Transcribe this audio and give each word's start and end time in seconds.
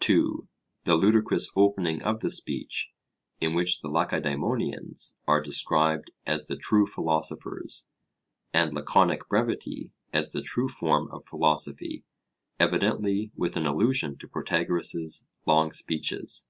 (2) 0.00 0.46
The 0.84 0.96
ludicrous 0.96 1.50
opening 1.56 2.02
of 2.02 2.20
the 2.20 2.28
speech 2.28 2.90
in 3.40 3.54
which 3.54 3.80
the 3.80 3.88
Lacedaemonians 3.88 5.16
are 5.26 5.40
described 5.40 6.10
as 6.26 6.44
the 6.46 6.56
true 6.58 6.84
philosophers, 6.84 7.88
and 8.52 8.74
Laconic 8.74 9.26
brevity 9.30 9.90
as 10.12 10.32
the 10.32 10.42
true 10.42 10.68
form 10.68 11.08
of 11.10 11.24
philosophy, 11.24 12.04
evidently 12.60 13.32
with 13.34 13.56
an 13.56 13.64
allusion 13.64 14.18
to 14.18 14.28
Protagoras' 14.28 15.26
long 15.46 15.70
speeches. 15.70 16.46